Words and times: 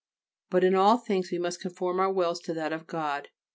[B] 0.01 0.47
But 0.49 0.63
in 0.63 0.73
all 0.73 0.97
things 0.97 1.31
we 1.31 1.37
must 1.37 1.61
conform 1.61 1.99
our 1.99 2.11
wills 2.11 2.39
to 2.39 2.55
that 2.55 2.73
of 2.73 2.87
God. 2.87 3.27